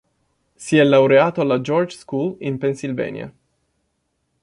Si 0.55 0.77
è 0.79 0.83
laureato 0.83 1.41
alla 1.41 1.61
George 1.61 1.95
School 1.95 2.37
in 2.39 2.57
Pennsylvania. 2.57 3.31